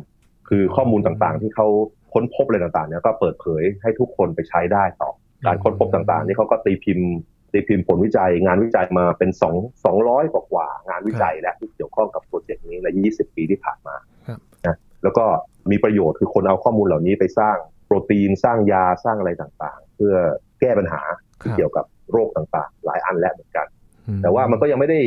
[0.48, 1.66] คือข้อมูลต่างๆ ที่เขา
[2.12, 5.10] ค้นพบอะไรต่างๆเนี่ยก็เปิดเผยให้ทุกคนไปใช้ได้ต่อ
[5.46, 7.10] การค้นพบต่างๆ นี่เขาก็ตีพิมพ์
[7.52, 9.54] ตีพิมพ์ผลวิจัย งานวิจัยมาเป็นสอง
[9.84, 15.24] สองร้อยกว่าๆงานวิจัยและที่เกี่ยวข้องกับโปรเจกต์นี้ใน20ปีที่ผ่านมาครับนะ แล้วก็
[15.70, 20.14] มีประโยชน์คือคนเอาข้อมูลเหล่านี้ไปสร้างโปรตีนสร้างยาสร้างอะไรต่างๆ เพื่อ
[20.60, 21.02] แก้ปัญหา
[21.40, 23.66] ที่เกี่ยวกับโรคต่างๆ หลายอันแล้วเหมือนกัน
[24.08, 25.00] อืแต่ว่ามันก็ยังไม่ได้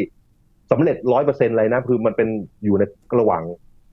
[0.71, 2.29] สำเร็จร้อยเปอร์เซ็นต์เลยนะคือมันเป็น
[2.63, 2.83] อยู่ใน
[3.19, 3.43] ระหว่าง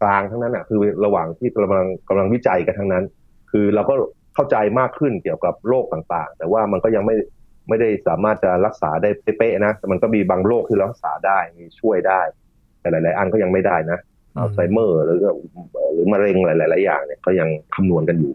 [0.03, 3.05] กลางทั้งนั้นอะคือระหว่างที่กำลังกำลังวิจัยกันทั้งนั้น
[3.51, 3.95] คือเราก็
[4.35, 7.17] เข้าใจมากขึ้นเกี่ยวกับโรคต่างๆ แต่ว่ามันก็ยังไม่
[7.69, 12.21] ไม่ได้สามารถจะรักษาได้เป๊ะๆนะแต่มันก็มีบางโรคที่รักษาได้มีช่วยได้
[12.81, 13.99] แต่หลาย ๆ อันก็ยังไม่ได้นะ
[14.39, 15.19] อัลไซเมอร์หรือ
[15.93, 18.33] หรือมะเร็งหลาย ๆ อย่างเนี่ยก็ยังคำนวณกันอยู่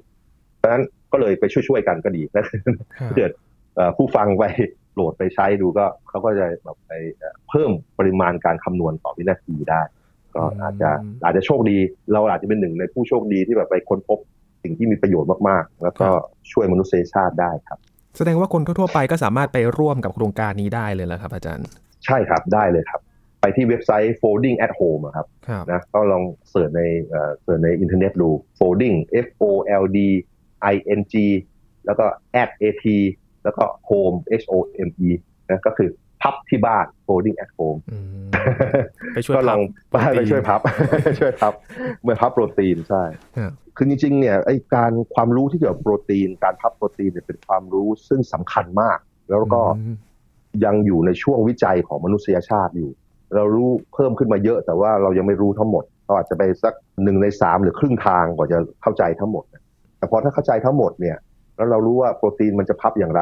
[0.58, 3.32] เพราะฉะนั้นก็เลยไปช่วย ๆ กันก็ดีนะครับถ้าเกิด
[3.76, 4.44] เอ่อผู้ฟังไป
[4.94, 9.82] โหลดไปใช้ดูก็เขาก็จะแบบไปเอ่อเพิ่มปริมาณการคำนวณต่อวินาทีได้
[10.36, 11.78] ก็อาจจะอืมอาจจะโชคดี
[12.14, 14.20] เราอาจจะเป็นหนึ่งในผู้โชคดีที่แบบไปค้นพบ
[14.64, 16.08] สิ่งที่มีประโยชน์มาก ๆ แล้วก็
[16.52, 17.80] ช่วยมนุษยชาติได้ครับ
[18.18, 21.68] แสดงว่าคนทั่ว ๆ ไปก็สามารถไปร่วมกับโครงการนี้ได้เลยแล้วครับ อาจารย์
[22.06, 23.02] ใช่ครับได้เลยครับ
[23.42, 28.96] ไปที่เว็บไซต์ folding at home อะครับครับนะก็ลอง search ในเอ่อ search ในอินเทอร์เน็ตดู folding
[29.26, 30.10] f o l d i
[31.00, 31.16] n g
[31.86, 32.06] แล้วก็
[32.42, 32.86] at a t
[33.44, 34.54] แล้วก็ home h o
[34.88, 35.10] m e
[35.50, 35.90] นะก็คือ
[36.22, 38.28] พับที่บ้าน folding at home อืม
[39.14, 40.62] ไปช่วยก็ลองพับโปรตีนไปช่วยพับ
[41.20, 41.54] ช่วยพับ
[42.02, 43.04] เมื่อพับโปรตีนใช่
[43.38, 49.96] ครับคือจริงๆเนี่ยไอการความรู้ที่เกี่ยวกับโปรตีน การพับโปรตีนเนี่ยเป็นความรู้ซึ่งสำคัญมาก แล้วก็อืม
[50.66, 52.92] ยังอยู่ในช่วงวิจัยของมนุษยชาติอยู่
[53.36, 59.64] เรารู้เพิ่มขึ้นมาเยอะ แต่ว่าเรายังไม่รู้ทั้งหมดเราอาจจะไปสักหนึ่งในสามหรือครึ่งทางกว่าจะเข้าใจทั้งหมดนะ
[59.98, 61.18] แต่พอถ้าเข้าใจทั้งหมดเนี่ย
[61.56, 63.22] แล้วเรารู้ว่าโปรตีนมันจะพับอย่างไร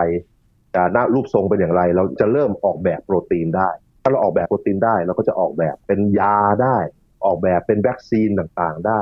[0.75, 3.69] จะหน้ารูปทรงเป็นอย่างไร เราจะเริ่มออกแบบโปรตีนได้
[4.03, 6.77] ถ้าเราออกแบบโปรตีนได้เราก็จะออกแบบเป็นยาได้
[7.25, 9.01] ออกแบบเป็นวัคซีนต่างๆได้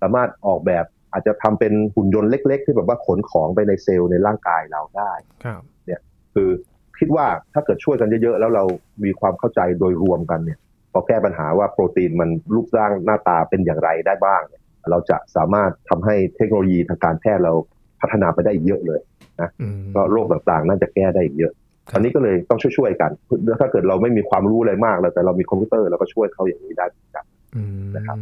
[0.00, 5.12] สามารถออกแบบอาจจะทำเป็นหุ่นยนต์เล็ก ๆ ที่แบบว่าขนของไปในเซลล์ในร่างกายเราได้
[5.44, 5.60] ครับ
[6.34, 6.50] คือ
[7.02, 8.64] คิดว่าถ้าเกิดช่วยกันเยอะๆแล้วเรา
[9.04, 10.58] มีความเข้าใจโดยรวมกันเนี่ย
[10.92, 17.52] พอแก้ปัญหาว่าโปรตีนมันรูปร่างหน้าตาเป็นอย่างไรได้บ้างเนี่ยเราจะสามารถทำให้เทคโนโลยีทางการแพทย์เรา
[18.00, 19.00] พัฒนาไปได้อีกเยอะเลย
[19.60, 21.52] อืมก็โรคต่างๆ น่าจะแก้ได้อีกเยอะ
[21.90, 23.10] ครับอันนี้ก็เลยต้องช่วยๆกัน
[23.60, 28.16] ถ้าเกิดเราไม่มีความรู้อะไรมากแล้วแต่เรามีคอมพิวเตอร์เราก็ช่วยเขาอย่างนี้ได้เหมือนกันอืมนะครับ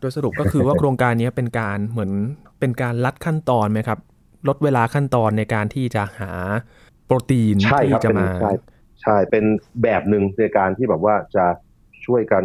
[0.00, 2.12] โดยสรุปก็คือว่าโครงการนี้เป็นการเหมือน
[2.60, 3.98] เป็นการลัดขั้นตอนไหมครับ
[4.48, 6.32] ลดเวลาขั้นตอนในการที่จะหา
[7.08, 8.52] โปรตีนใช่ที่ครับจะเป็นมาใช่
[9.02, 9.44] ใช่เป็น
[9.82, 11.44] แบบหนึ่งในการที่แบบว่าจะ
[12.06, 12.44] ช่วยกัน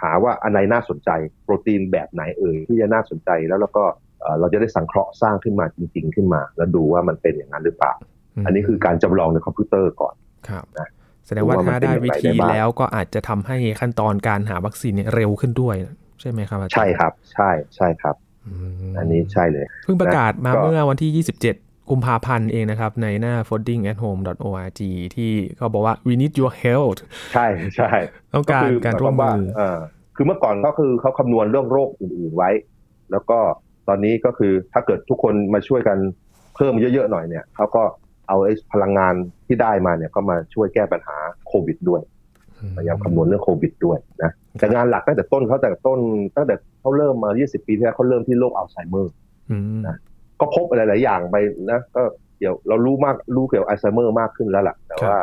[0.00, 1.10] หาว่าอันไหนน่าสนใจ
[1.44, 3.84] โปรตีนแบบไหนเอ่ยที่จะน่าสนใจแล้วแล้วก็
[4.20, 7.92] เอ่อเราจะได้สังเคราะห์สร้างขึ้นมาจริง ๆ ขึ้นมา แล้วดูว่ามันเป็นอย่างนั้นหรือเปล่า
[8.46, 10.14] อันนี้คือการจำลองในคอมพิวเตอร์ก่อน
[10.48, 10.88] ครับนะ
[11.26, 15.76] แสดงว่าดูว่ามันถ้าได้เป็นอย่างไรวิธีได้บ้างแล้วก็อาจจะทำให้ขั้นตอนการหาวัคซีนเนี่ยเร็วขึ้นด้วย
[16.20, 18.16] ใช่ไหมครับอาจารย์ใช่ครับ ใช่ใช่ครับ
[18.46, 18.52] อื
[18.90, 24.80] มอันนี้ใช่เลย เพิ่งประกาศมาก็เมื่อวันที่ 27 กุมภาพันธ์เองนะครับ ในหน้า foldingathome.org
[25.16, 26.96] ที่เขาบอกว่า we need your help
[27.32, 27.46] ใช่
[27.76, 27.90] ใช่
[28.34, 29.78] ต้องการการร่วมมือเออ
[30.16, 32.50] คือเมื่อก่อนก็คือเขาคำนวณเรื่องโรคอื่นๆไว้
[33.12, 33.38] แล้วก็
[33.88, 35.98] ตอนนี้ก็คือถ้าเกิดทุกคนมาช่วยกัน
[36.56, 37.82] เพิ่มเยอะๆหน่อยเนี่ยเขาก็
[38.28, 39.14] เอาไอ้พลังงาน
[39.46, 41.16] ที่ได้มาเนี่ยก็มาช่วยแก้ปัญหา
[41.48, 42.00] โควิดด้วย
[42.76, 46.00] พยายามคำนวณเรื่องโควิดด้วยนะแต่งานหลักตั้งแต่ต้นเขาแต่ต้น
[46.36, 49.12] ตั้งแต่เขาเริ่มมา 20 ปีที่แล้วเขาเริ่มที่โรคอัลไซเมอร์
[49.50, 49.96] อืมนะ
[50.40, 51.36] ก็พบหลาย ๆ อย่างไป
[51.70, 52.02] นะก็
[52.38, 55.16] เดี๋ยวเรารู้มากรู้เกี่ยวกับอัลไซเมอร์มากขึ้นแล้วล่ะแต่ว่า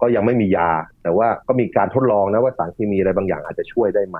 [0.00, 0.70] ก็ยังไม่มียา
[1.02, 4.18] แต่ว่าก็มีการทดลองนะว่าสารเคมีอะไรบางอย่างอาจจะช่วยได้ไหม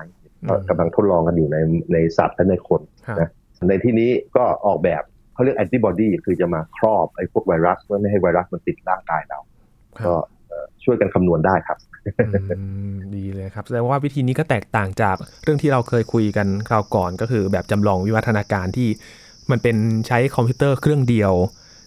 [0.48, 1.56] ก็กำลังทดลองกันอยู่ใน
[1.92, 3.28] ในสัตว์และในคนครับนะ
[3.68, 5.02] ในที่นี้ก็ออกแบบ
[5.34, 9.38] เขาเรียกแอนติบอดีคือจะมาครอบไอ้พวกไวรัสเพื่อไม่ให้ไวรัสมันติดร่างกายเรา
[9.98, 10.14] ครับก็
[10.48, 11.78] เอ่อช่วยกันคำนวณได้ครับ
[12.58, 18.88] อืมดีเลยครับแสดงว่าวิธีนี้ก็แตกต่างจากเรื่องที่เราเคยคุยกันคราวก่อนก็คือแบบจำลองวิวัฒนาการที่
[19.50, 21.32] มันเป็นใช้คอมพิวเตอร์เครื่องเดียว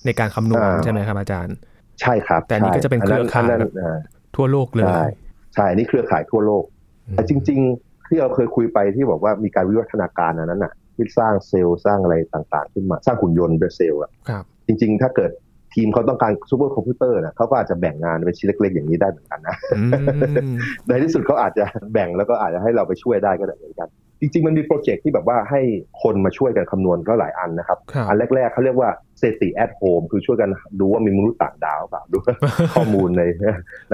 [0.06, 1.56] ในการคำนวณอ่าใช่ไหมครับอาจารย์
[2.02, 3.98] ใช่ครับ แต่อันนี้ก็จะเป็นเครือข่ายนนั้นอ่า
[4.36, 5.06] ทั่วโลกเลย ใช่
[5.56, 6.64] ใช่อันนี้เครือข่ายทั่วโลก
[7.12, 15.32] แต่จริง ๆ ที่เราเคยคุยไปที่บอกว่ามีการวิวัฒนาการอันนั้นน่ะ ที่สร้างเซลล์สร้างอะไรต่างๆ ขึ้นมาสร้างหุ่นยนต์ด้วยเซลล์อะครับจริง ๆ ถ้าเกิด
[15.74, 19.84] ทีมเขาต้องการซูเปอร์คอมพิวเตอร์นะเขาก็อาจจะแบ่งงานเป็นชิ้นเล็กๆอย่างนี้ได้เหมือนกันนะอื
[20.52, 20.56] ม
[20.88, 23.88] ในที่สุดเขาอาจจะแบ่งแล้วก็อาจจะให้เราไปช่วยได้ก็ได้เหมือนกัน
[24.22, 25.62] จริงๆ มันมี project ที่แบบว่าให้
[26.02, 32.18] คนมาช่วยกันคำนวณก็หลายอันนะครับครับ อันแรก ๆเขาเรียกว่า SETI@home คือช่วยกันดูว่ามีมนุษย์ต่างดาวเปล่าดู
[32.76, 33.24] ข้อมูลใน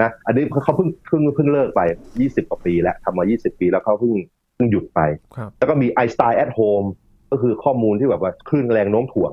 [0.00, 1.80] นะอันนี้เขาเพิ่งเพิ่งเพิ่งเลิกไป
[2.18, 4.12] 20กว่าปีแล้วทำมา 20 ปีแล้วเขาเพิ่ง
[4.54, 5.00] เพิ่งหยุดไป
[5.36, 6.82] ครับแล้วก็มี Einstein@Home
[7.30, 9.32] ก็คือข้อมูลที่แบบว่าคลื่นแรงโน้มถ่วง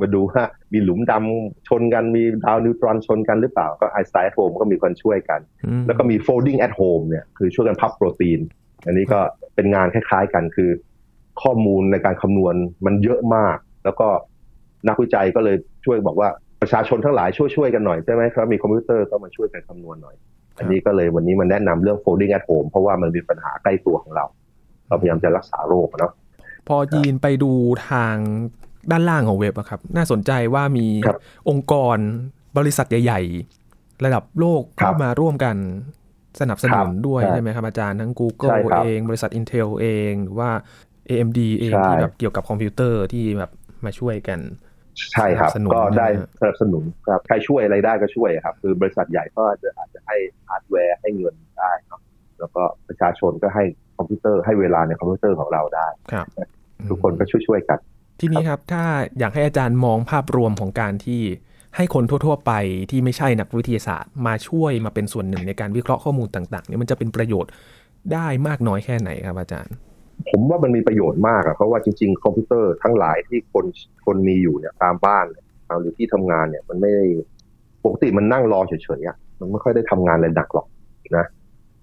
[0.00, 8.40] มาดูว่ามีหลุมดำชนกันมีดาวนิวตรอนชนกันหรือเปล่าก็ Einstein@Home ก็มีคนช่วยกันอืมแล้วก็มี folding at home เนี่ยคือช่วยกันพับโปรตีน
[8.86, 9.20] อันนี้ก็
[9.54, 10.70] เป็นงานคล้ายๆกันคือ
[11.42, 12.54] ข้อมูลในการคำนวณ
[12.86, 14.08] มันเยอะมาก แล้วก็
[14.88, 16.28] นักวิจัยก็เลยช่วยบอกว่า
[16.62, 20.16] ประชาชนทั้งหลายช่วยๆกันหน่อยใช่ไหมครับมีคอมพิวเตอร์ก็มาช่วยกันคำนวณหน่อย
[20.58, 24.24] อันนี้ก็เลยวันนี้มันแนะนำเรื่อง folding at home เพราะว่ามันมีปัญหาใกล้ตัวของเรา
[24.88, 26.12] เราพยายามจะรักษาโรคอะเนาะ
[26.68, 27.52] พอยีนไปดู
[27.90, 28.16] ทาง
[28.90, 31.18] ด้านล่างของเว็บอะครับ น่าสนใจว่ามีครับ
[31.48, 31.98] องค์กร
[32.58, 33.20] บริษัทใหญ่
[33.62, 35.56] ๆ ระดับโลกครัเข้ามาร่วมกัน
[36.40, 40.50] สนับสนุนครับด้วยใช่ใช่ไหมครับอาจารย์ทั้งใช่ Google ครับเอง บริษัท Intel เองหรือว่า
[41.08, 43.50] AMD เองใช่ที่แบบเกี่ยวกับคอมพิวเตอร์ที่แบบ
[43.84, 44.40] มาช่วยกัน
[45.12, 50.16] ใช่ครับสนับสนุนก็ได้นะฮะสนับสนุนครับใครช่วยอะไรได้ก็ช่วยครับ คือบริษัทใหญ่ก็อาจจะอาจจะให้
[50.48, 52.00] ฮาร์ดแวร์ให้เงินได้เนาะ
[52.38, 53.64] แล้วก็ประชาชนก็ให้
[53.96, 56.26] คอมพิวเตอร์ให้เวลาในคอมพิวเตอร์ของเราได้ครับ
[56.90, 57.78] ทุกคนก็ช่วยๆกัน
[58.20, 58.84] ทีนี้ครับถ้า
[59.18, 61.22] อยากให้อาจารย์มองภาพรวมของการที่
[61.76, 62.52] ให้คนทั่ว ๆ ไป
[62.90, 67.50] ที่ไม่ใช่นักวิทยาศาสตร์ มาช่วยมาเป็นส่วนหนึ่งในการวิเคราะห์ข้อมูลต่างๆเนี่ยมันจะเป็นประโยชน์
[68.12, 69.74] ได้มากน้อยแค่ไหนครับอาจารย์
[70.30, 73.64] ผมว่ามันมีประโยชน์มากอะเพราะว่าจริง ๆ คอมพิวเตอร์ทั้งหลายที่คน
[74.06, 75.44] คนมีอยู่เนี่ยตามบ้านเนี่ย
[75.80, 76.92] หรือที่ทำงานเนี่ยมันไม่
[77.84, 80.66] ปกติมันนั่งรอเฉยๆอะมันไม่ค่อยได้ทำงานอะไรหนักหรอก
[81.16, 81.26] นะ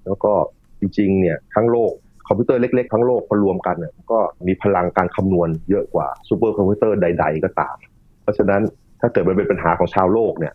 [0.06, 0.32] แล้วก็
[0.80, 1.93] จริง ๆ เนี่ยทั้งโลก
[2.28, 7.75] คอมพิวเตอร์เล็ก ๆ ทั้งโลกพอรวมกันเนี่ยก็มีพลังการคำนวณเยอะกว่าซูเปอร์คอมพิวเตอร์ใด ๆ ก็ตาม
[8.21, 8.62] เพราะฉะนั้น
[9.01, 10.53] ถ้าเกิดมันเป็นปัญหาของชาวโลกเนี่ย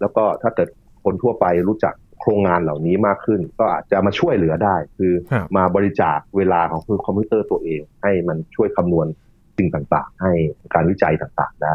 [0.00, 0.68] แล้วก็ถ้าเกิด
[1.04, 9.06] คนทั่วไปรู้จักโครงงานเหล่านี้มากขึ้น ก็อาจจะมาช่วยเหลือได้ คือครับมาบริจาคเวลาของคือคอมพิวเตอร์ตัวเอง ให้มันช่วยคำนวณ
[9.56, 10.32] สิ่งต่างๆ ให้
[10.74, 11.74] การวิจัยต่างๆได้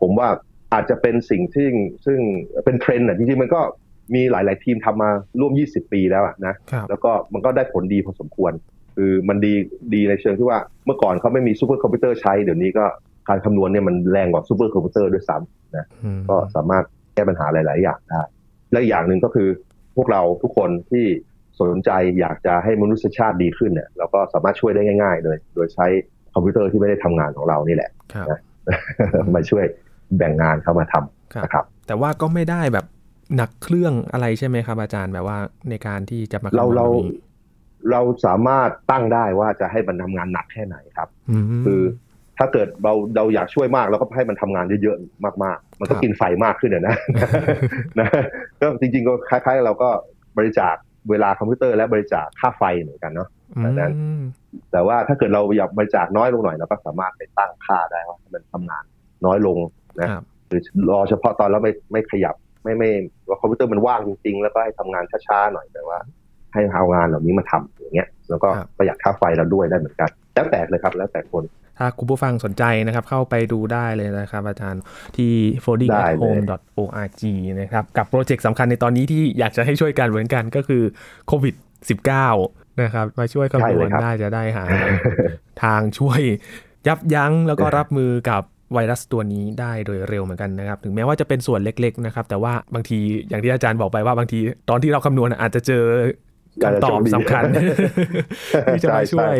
[0.00, 0.28] ผมว่า
[0.72, 1.68] อาจจะเป็นสิ่งที่
[2.06, 2.18] ซึ่ง
[2.64, 3.60] เป็นเทรนด์อะจริงๆมันก็
[4.14, 8.52] มีหลาย ๆ ทีมทำมาร่วม 20 ปีแล้วอะนะครับแล้วก็มันก็ได้ผลดีพอสมควร
[8.96, 9.52] คือมันดี
[9.94, 12.84] ดีในเชิงที่ว่าเมื่อก่อนเขาไม่มีซูเปอร์คอมพิวเตอร์ใช้ เดี๋ยวนี้ก็
[13.28, 18.22] การคำนวณเนี่ยมันแรงกว่าซูเปอร์คอมพิวเตอร์ด้วยซ้ำนะอืมก็สามารถแก้ปัญหาหลาย ๆ อย่างได้
[18.70, 19.48] และอีกอย่างหนึ่งก็คือ
[19.96, 21.04] พวกเราทุกคนที่
[21.60, 25.86] สนใจอยากจะให้มนุษยชาติดีขึ้นเนี่ยเราก็สามารถช่วยได้ง่ายๆเลยโดยใช้
[26.34, 28.40] คอมพิวเตอร์ที่ไม่ได้ทำงานของเรานี่แหละครับนะ
[29.34, 29.64] มาช่วย
[30.16, 32.86] แบ่งงานเข้ามาทำครับนะครับ แต่ว่าก็ไม่ได้แบบ
[33.36, 35.38] หนักเครื่องอะไรใช่ไหมครับอาจารย์แบบว่า
[35.70, 37.20] ในการที่จะมาเราคำนวณเราแบบนี้
[37.90, 41.08] เราสามารถตั้งได้ว่าจะให้มันทำงานหนักแค่ไหนครับ
[41.42, 41.80] มคือ
[42.42, 46.96] ถ้าเกิดเราเราอยากช่วยมากเราก็ให้มันทำงานเยอะๆมากๆ มันก็ครับกินไฟมากขึ้นอะนะ
[48.00, 48.08] นะ
[48.60, 49.88] ก็จริงๆก็คล้ายๆ เราก็
[50.38, 50.74] บริจาค
[51.10, 53.28] เวลาคอมพิวเตอร์และบริจาคค่าไฟเหมือนกันเนาะ
[53.62, 54.22] แบบนั้นอืม
[54.72, 58.84] แต่ว่าถ้าเกิดเราอยากบริจาคน้อยลงหน่อยเราก็สามารถไปตั้งค่าได้ว่าให้มันทำงาน
[59.26, 59.58] น้อยลง
[60.00, 62.90] นะครับหรือรอเฉพาะตอนแล้วไม่ไม่ขยับไม่ไม่
[63.28, 65.98] ว่าคอมพิวเตอร์มันว่างจริงๆ แล้วก็ให้ทำงานช้าๆหน่อยแต่ว่า
[66.52, 71.44] ให้เอางานเหล่านี้มาทำอย่างเงี้ย แล้วก็ครับประหยัดค่าไฟเราด้วยได้เหมือนกัน แล้วแต่เลยครับ แล้วแต่คน
[71.78, 74.82] ถ้าคุณผู้ฟังสนใจนะครับ เข้าไปดูได้เลยนะครับอาจารย์
[75.16, 75.32] ที่
[75.64, 77.22] foldingathome.org
[77.60, 80.82] นะครับกับโปรเจกต์สำคัญในตอนนี้ที่อยากจะให้ช่วยกันเหมือนกันก็คือ
[81.26, 81.54] โควิด
[82.18, 84.64] -19 นะครับ มาช่วยคำนวณได้จะได้หา
[85.62, 86.20] ทางช่วย
[86.86, 88.42] ยับยั้งแล้วก็รับมือกับ
[88.74, 94.38] ไวรัสตัวนี้ได้โดยเร็วเหมือนกันนะครับ ถึงแม้ว่าจะเป็นส่วนเล็ก ๆ นะครับ แต่ว่าบางทีอย่างที่อาจารย์บอกไปว่าบางที
[94.70, 95.84] ตอนที่เราคำนวณอาจจะเจอ
[96.64, 97.42] คำตอบสำคัญ
[98.70, 99.36] ที่จะมาช่วย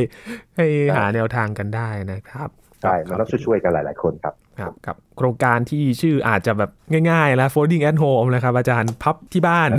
[0.57, 2.48] ให้หาแนวทางกันได้นะครับ
[2.83, 6.70] ใช่มันต้องช่วยๆกันหลาย ๆ คนครับครับกับโครงการที่ชื่ออาจจะแบบ
[7.11, 9.70] ง่ายๆแล้ว folding at home นะครับอาจารย์พับที่บ้าน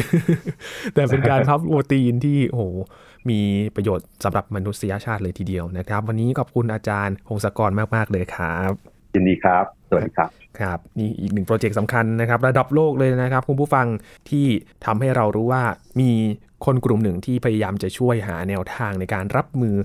[0.93, 2.63] แต่เป็นการพับโปรตีนที่โอ้โห
[3.30, 3.39] มี
[3.76, 13.88] ประโยชน์สำหรับมนุษยชาติเลยทีเดียวนะครับ วันนี้ขอบคุณอาจารย์พงศกรมาก ๆ เลยครับ ยินดีครับ สวัสดีครับครับนี่อีกหนึ่งโปรเจกต์สำคัญนะครับ ระดับโลกเลยนะครับ คุณผู้ฟัง
[14.30, 14.45] ที่
[14.86, 15.63] ทำให้เรารู้ว่า
[15.99, 16.12] มี
[16.65, 19.76] คนกลุ่มหนึ่งที่พยายามจะช่วยหาแนวทางในการรับมือ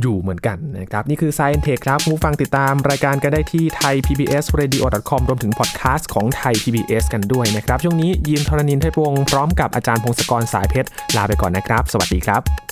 [0.00, 12.67] อยู่เหมือนกันนะครับ นี่คือ Science Tech ครับคุณผู้ฟังติดตามรายการกันได้ที่ thaipbsradio.com รวมถึงพอดแคสต์ของไทย PBS กันด้วยนะครับ ช่วงนี้ยินทรณินเทพวงศ์พร้อมกับอาจารย์พงศกรสายเพชร ลาไปก่อนนะครับ สวัสดีครับ